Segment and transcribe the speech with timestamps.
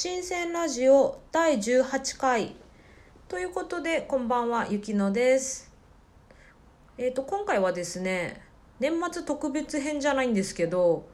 [0.00, 2.54] 新鮮ラジオ第18回。
[3.26, 5.72] ということでこんばんはゆきのです。
[6.96, 8.40] えっ、と今回はですね
[8.78, 11.08] 年末特別編じゃないんですけど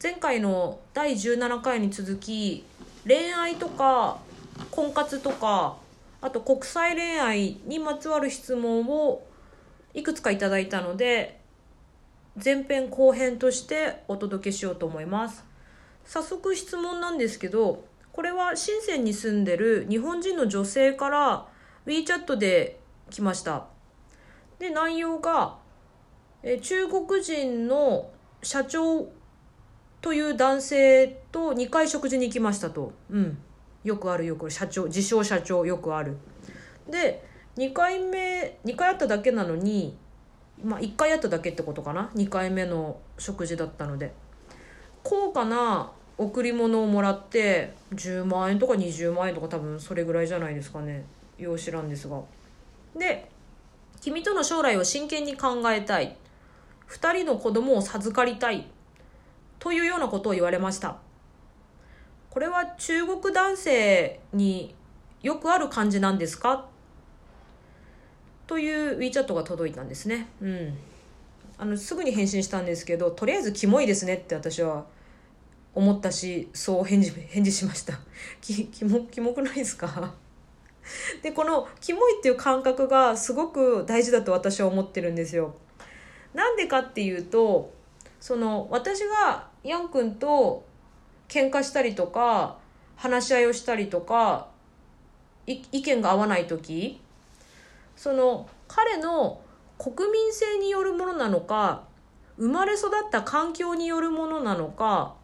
[0.00, 2.64] 前回の第17回に続き
[3.04, 4.18] 恋愛とか
[4.70, 5.78] 婚活とか
[6.20, 9.26] あと国際恋愛にまつわる質問を
[9.92, 11.40] いくつかいただいたので
[12.36, 15.44] 前編後編としてお届けしようと思います。
[16.04, 21.46] 早速質問なんですけどこれは深センに住んでる日本人の女性から
[21.86, 23.66] WeChat で来ました。
[24.58, 25.58] で内容が
[26.42, 28.10] え中国人の
[28.42, 29.08] 社長
[30.00, 32.92] という男性と2回食事に行きましたと。
[33.10, 33.38] うん。
[33.84, 34.50] よくあるよくある。
[34.50, 36.16] 社長自称社長よくある。
[36.88, 37.24] で
[37.56, 39.96] 2回目2回会っただけなのに
[40.62, 44.12] まあ1回会っただけってことかな？2回目の食事だったので。
[45.02, 51.04] 高価な贈り物をもらって10万円とか20万円とか多分それぐらいじゃないですかね。
[51.38, 52.20] よう知らんですが。
[52.94, 53.30] で
[54.02, 56.16] 君との将来を真剣に考えたい。
[56.90, 58.66] 2人の子供を授かりたい。
[59.58, 60.98] というようなことを言われました。
[62.28, 64.74] これは中国男性に
[65.22, 66.66] よくある感じなんですか？
[68.46, 70.28] という WeChat が届いたんですね。
[70.42, 70.76] うん。
[71.56, 74.84] あのすぐに返信したんですけどとりあえずキモいですねって私は
[75.74, 77.94] 思ったしそう返事返事しました。
[78.40, 80.14] きキモキモくないですか？
[81.22, 85.54] でこのキモいっていう感覚がすごく大事だと私は思ってるんですよ。
[86.34, 87.72] なんでかっていうと
[88.20, 90.64] その私がヤン君と
[91.28, 92.58] 喧嘩したりとか
[92.96, 94.48] 話し合いをしたりとか
[95.46, 97.00] 意見が合わない時
[97.96, 99.40] その彼の
[99.78, 101.84] 国民性によるものなのか
[102.36, 105.14] 生まれ育った環境によるものなのか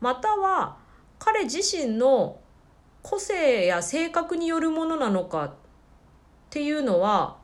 [0.00, 0.76] または
[1.18, 2.38] 彼自身の
[3.02, 5.54] 個性や性格によるものなのかっ
[6.50, 7.36] ていうのは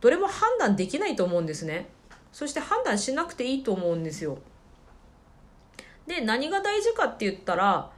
[0.00, 1.88] どれも判断できないと思うんですね。
[2.32, 4.38] そして判断しなくていいと思うんですよ。
[6.06, 7.90] で何が大事かって言ったら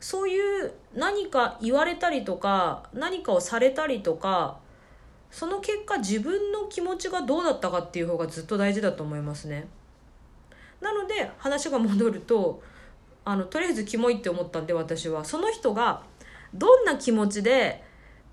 [0.00, 4.58] そういう何か言われたりとか何かをされたりとか
[5.30, 9.66] その結果自分の気持ちがどうだったかっていう方がずっと大事だと思いますね。
[10.80, 12.62] なので話が戻ると
[13.24, 15.24] あのとりあえずキモいって思ったんで私は。
[15.24, 16.02] その人が
[16.52, 17.82] どんな気持ちで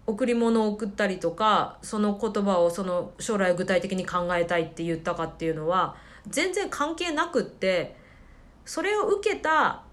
[0.08, 5.96] 贈り物を送ったりとかその言葉をその将来具体的に考えたいって言ったかっていうのは
[6.28, 7.96] 全然関係なくって
[8.66, 9.84] それを受けた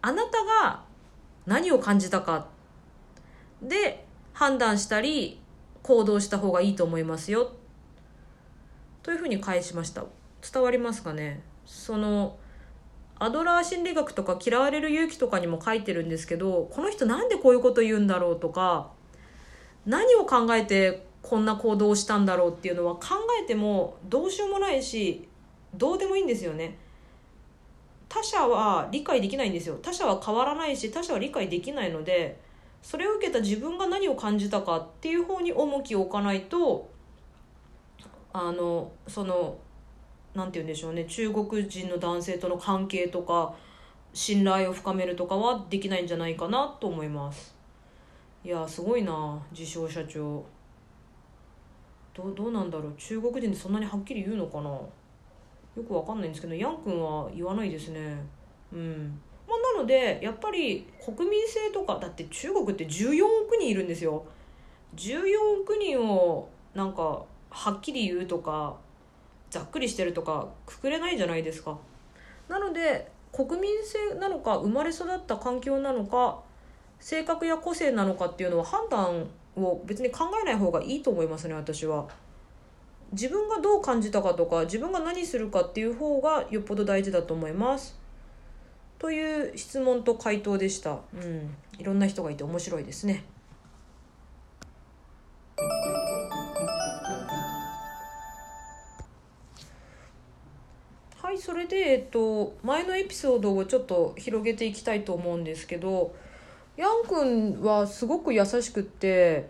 [0.00, 0.82] あなたが
[1.46, 2.46] 何を感じたか。
[3.60, 5.40] で判断したり
[5.82, 7.52] 行動した方がいいと思いますよ。
[9.02, 10.04] というふうに返しました。
[10.52, 11.42] 伝わりますかね？
[11.66, 12.36] その
[13.20, 18.90] アドラー心理学とか嫌われる勇気とかにも書いてるんですけどこの人なんでこういうこと言うんだろうとか
[19.86, 25.28] 何を考えてこんな行動をしたんだろうっていうのは考えてもどうしようもないし
[25.74, 26.78] どうでもいいんですよね。
[28.08, 32.40] 他者は理解できないんですよ他者は変わらないし他者は理解できないので
[32.82, 36.90] それを受けた自分が何を感じたかっていう方に重きを置かないと
[38.32, 39.58] あのその
[40.38, 41.04] なんて言うんでしょうね。
[41.04, 43.54] 中国人の男性との関係とか
[44.12, 47.56] 信頼を深めるとかはできないんじゃないかなと思います。
[48.44, 50.44] いやすごいな自称社長。
[52.14, 52.94] どどうなんだろう。
[52.96, 54.70] 中国人でそんなにはっきり言うのかな。
[54.70, 54.88] よ
[55.86, 58.16] くわかんないんですけどヤン君は言わないですね。
[58.72, 59.20] うん。
[59.48, 64.24] まあ、なのでやっぱり国民性とかだって中国って14億人いるんですよ。
[64.94, 68.76] 14億人をなんかはっきり言うとか
[69.50, 71.78] ざっくりしてるとかくくれないじゃないですか？
[72.48, 76.40] なので国民性なのか生まれ育った環境なのか
[76.98, 79.26] 性格や個性なのかっていうのは判断
[79.56, 82.08] を別に考えない方がいいと思いますね私は。
[83.12, 87.98] 自分がどう感じたかとか自分が何するかっていう方がよっぽど大事だと思います。
[88.98, 90.98] という質問と回答でした。
[91.14, 91.54] うん。
[91.78, 93.24] いろんな人がいて面白いですね。
[101.48, 106.14] それで、えっと、前のエピソードをちょっと広げていきたいと思うんですけど
[106.76, 109.48] ヤン君はすごく優しくって、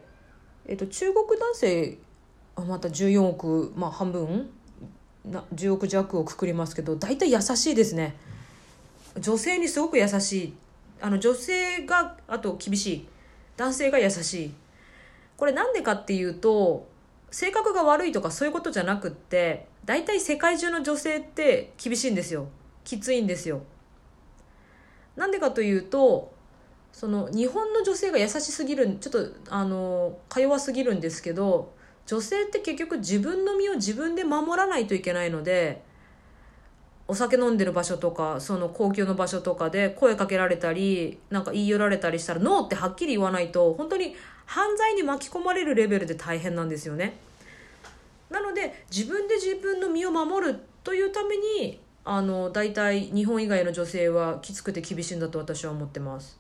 [0.69, 1.99] えっと、中国男性
[2.55, 4.49] また14億、まあ、半分
[5.25, 8.15] な10億弱をくくりますけど大体優しいですね。
[9.19, 10.55] 女性にすごく優しい。
[11.01, 13.09] あの女性があと厳しい。
[13.57, 14.55] 男性が優しい。
[15.37, 16.87] これなんでかっていうと
[17.33, 22.49] 性格が悪いとかそういうことじゃなくって大体世界中の女性って厳しいんですよ
[22.85, 23.63] きついんですよ
[25.17, 26.35] なんでかというと
[26.93, 31.73] その日本の女性が優しすぎるちょっとあのか弱すぎるんですけど
[32.05, 35.83] 女性って結局自分の身を自分で守らないといけないので
[37.07, 44.15] お酒飲んでる場所とかその公共の場所とかで声かけられたりなんか言い寄られたりしたらノーってはっきり言わないと本当に
[44.45, 47.27] 犯罪に巻き込まれるレベルで大変なんですよね。
[48.31, 56.39] なので自分で自分の身を守るというためにあの大体日本以外の女性はきつくて厳しいんだと私は思ってます。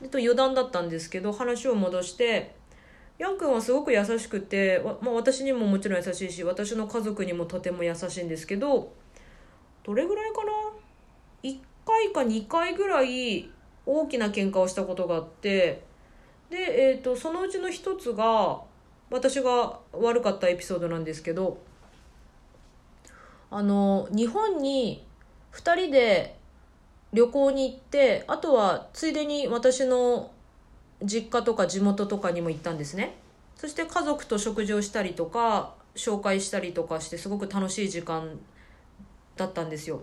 [0.00, 2.54] でと余談だったんですけど話を戻して
[3.18, 8.92] ヤン君はすごく優しくて、まあ、私にももちろん優しいし私の家族にもとても優しいんですけど
[9.84, 10.52] どれぐらいかな
[11.42, 13.50] ？1回か2回ぐらい
[13.86, 15.82] 大きな喧嘩をしたことがあって
[16.50, 16.56] で、
[16.90, 18.60] えーと、そのうちの一つが
[19.10, 21.58] 私が悪かったエピソードなんですけど
[23.50, 25.06] あの日本に
[25.52, 26.36] 2人で
[27.12, 30.30] 旅行に行ってあとはついでに私の
[31.02, 33.16] 実家とか地元とかにも行ったんですね。
[33.54, 38.38] そして家族と食事をしたりとか紹介したりとかしてすごく楽しい時間
[39.36, 40.02] だったんですよ。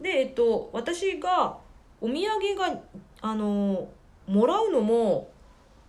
[0.00, 1.58] でえっと私が
[2.00, 2.80] お土産が
[3.20, 3.88] あの
[4.26, 5.30] もらうのも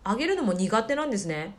[0.03, 1.55] あげるのも苦手なんですね。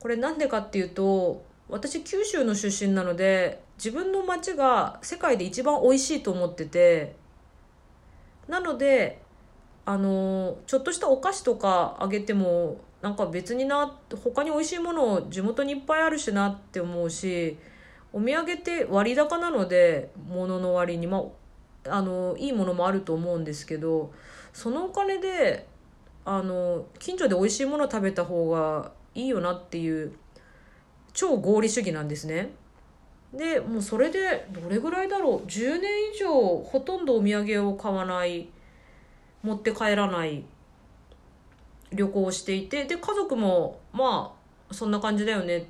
[0.00, 7.14] これなんでかっていうと私九州の出身なので自分の町が世界で一番美味しいと思ってて
[8.48, 9.20] なので
[9.84, 17.56] あのちょっとしたお菓子とかあげてもなんか別にな他に美味しいもの地元にいっぱいあるしなって思うし
[18.12, 21.22] お土産って割高なので物の割にまあ
[21.90, 24.12] あのいいものもあると思うんですけど
[24.52, 25.66] そのお金で
[26.24, 30.12] あの近所で美味しいもの食べた方がいいよなっていう
[31.12, 32.50] 超合理主義なんですね。
[33.32, 38.48] でもうそれでどれぐらいだろう？10年以上ほとんどお土産を買わない
[39.42, 40.44] 持って帰らない
[41.92, 44.34] 旅行をしていてで家族もま
[44.70, 45.64] あそんな感じだよねっ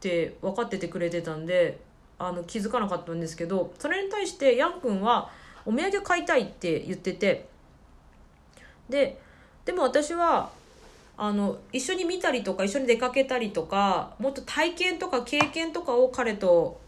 [0.00, 1.80] て分かっててくれてたんで
[2.18, 5.30] あの気づかなかったんですけどそれに対してヤン君は
[5.64, 7.48] お土産買いたいって言ってて
[8.88, 9.20] で
[9.64, 10.50] でも私は
[11.18, 16.78] あの一緒に見たりとか一緒に出かけたりとかもっと体験とか経験とかを彼と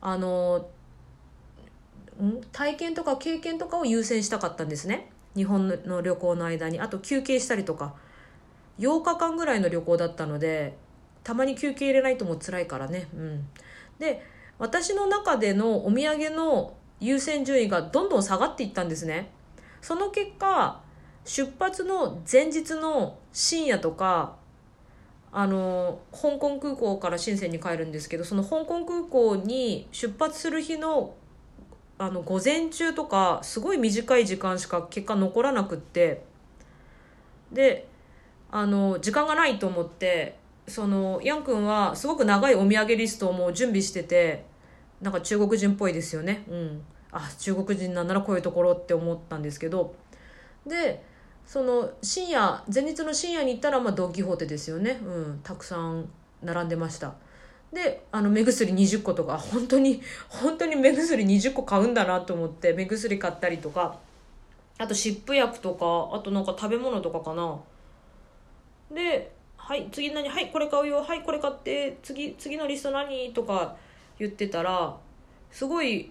[0.00, 0.68] あの
[2.52, 5.10] 体験とか経験とかを優先したかったんですね。
[5.36, 6.80] 日本の旅行の間に。
[6.80, 7.94] あと休憩したりとか。
[8.78, 10.76] 8日間ぐらいの旅行だったので
[11.24, 13.08] たまに休憩入れないともう辛いからね。
[13.14, 13.48] うん。
[13.98, 14.22] で
[14.58, 19.30] 私の中でのお土産の優先順位がどんどん下がっていったんですね。
[19.80, 20.80] その結果
[21.28, 24.36] 出発の前日の深夜とか
[25.30, 31.14] あの香港空港から深センに帰るんですけどその香港空港に出発する日の
[31.98, 36.22] あの午前中とかすごい短い時間しか結果残らなくって
[37.52, 37.86] で
[38.50, 44.46] あの時間がないと思ってそのヤン君はすごく長いお土産リストをもう準備してて
[45.02, 46.44] なんか中国人っぽいですよね。
[46.48, 46.82] うん。
[47.12, 49.94] あ中国人なんならこういうところって思ったんですけど
[50.66, 51.02] で
[51.48, 55.00] その深夜前日の深夜に行ったらまあドン・キホーテですよね。
[55.02, 56.06] うんたくさん
[56.42, 57.14] 並んでました。
[57.72, 63.98] であの目薬20個とか 本当に本当に目薬20個買うんだなと思って目薬買ったりとか
[64.76, 67.58] あと湿布薬とかあとなんか食べ物とかかな。
[68.90, 73.74] で「はい次何はいこれ買うよはいこれ買って次次のリスト何?」とか
[74.18, 74.94] 言ってたら
[75.50, 76.10] すごい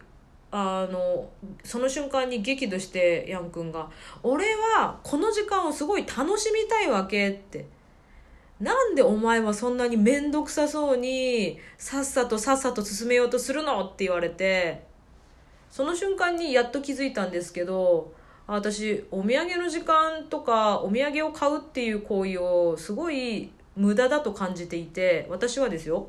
[0.52, 1.30] あの
[1.64, 3.90] その瞬間に激怒してヤン君が
[4.24, 7.66] 「俺はこの時間をすごい楽しみたいわけ」って
[8.60, 14.88] 「なんでお前はそんなに面倒くさそうにさっさとさっさと進めようとするの?」って言われて。
[15.70, 18.12] その瞬間にやっと気づいたんですけど
[18.48, 26.08] 私お土産の時間とかお土産を買うっていう行為をすごい無駄だと感じていて私はですよ。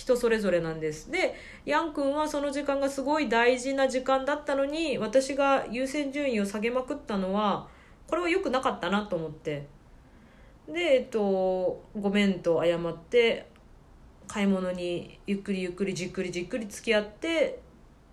[0.00, 1.10] 人それぞれなんです。
[1.10, 1.34] で
[1.66, 7.68] ヤン君はその時間がすごい大事な時間だったのに私が優先順位を下げまくったのは
[8.06, 9.66] これは良くなかったなと思って。
[10.66, 13.50] でえっとごめんと謝って
[14.26, 17.60] 買い物にゆっくりゆっくりじっくりじっくり付き合って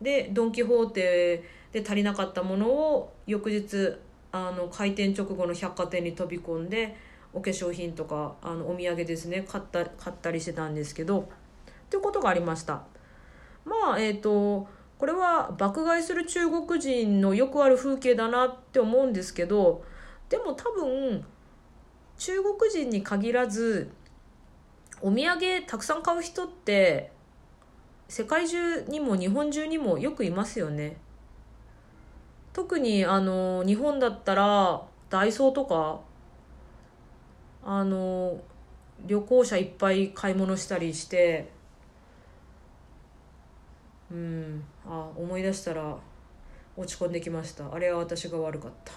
[0.02, 3.96] でドン・キホーテで足りなかったものを翌日
[4.34, 6.98] あの開店直後の百貨店に飛び込んで
[7.32, 11.30] お化粧品とかあのお土産ですね買った買ったりしてたんですけど。
[11.90, 12.84] ということがありました。
[13.66, 14.68] まあえっ、ー、と
[14.98, 19.84] これは爆買いする中国人のよくある風景だなって思うんですけど
[20.30, 21.24] でも多分
[22.18, 23.92] 中国人に限らず
[25.02, 27.12] お土産たくさん買う人って
[28.08, 30.98] 世界中にも日本中にもよくいますよね。
[32.54, 36.00] 特にあの日本だったらダイソーとか
[37.64, 38.40] あの
[39.06, 41.52] 旅行者いっぱい買い物したりして
[44.12, 44.64] うん。
[44.86, 45.98] あ思い出したら
[46.76, 47.74] 落ち込んできました。
[47.74, 48.94] あれは私が悪かった。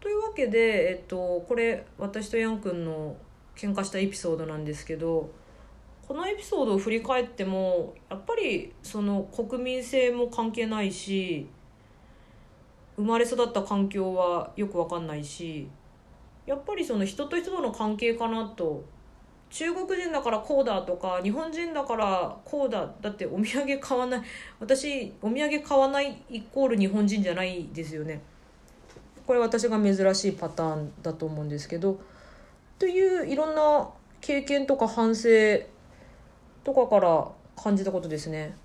[0.00, 3.16] というわけで、えっと、これ私とヤンくんの
[3.56, 5.30] 喧嘩したエピソードなんですけど
[6.06, 11.48] このエピソードを振り返ってもやっぱりその国民性も関係ないし
[12.96, 15.68] 生まれ育った環境はよく分かんないし
[16.46, 18.84] やっぱりその人と人との関係かなと
[19.50, 24.22] 中国人だからこうだとか日本人だからこうだだってお土産買わない
[24.60, 28.20] 私お土産買わないイコール日本人じゃないですよね。
[29.26, 31.98] これ私が珍しいパターンだと思うんですけど。
[32.78, 33.88] といういろんな
[34.20, 35.28] 経験とか反省
[36.62, 38.56] とかから感じたことですね。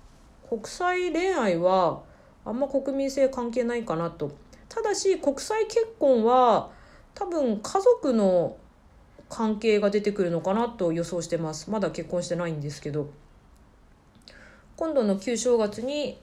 [0.48, 2.02] 国際恋愛は
[2.44, 4.30] あんま国民性関係ないかなと。
[4.68, 6.70] ただし国際結婚は
[7.14, 8.56] 多分家族の
[9.28, 11.70] 関係が出てくるのかなと予想してます。
[11.70, 13.08] まだ結婚してないんですけど。
[14.76, 16.18] 今度の旧正月に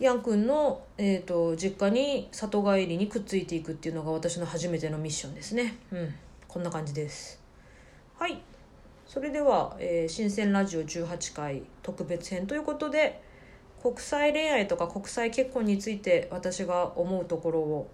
[0.00, 5.76] ヤン君の、えーと、実家に里帰りにくっついていくっていうのが私の初めてのミッションですね。
[5.92, 6.14] うん。
[6.48, 7.40] こんな感じです。
[8.18, 8.42] はい。
[9.06, 13.22] それでは、えー、新鮮ラジオ18回特別編ということで
[13.82, 17.90] 国際恋愛とか国際結婚について私が思うところを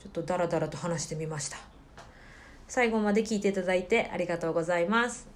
[0.00, 1.73] ちょっとダラダラと話してみました。
[2.74, 5.33] 最後まで聞いていただいてありがとうございます。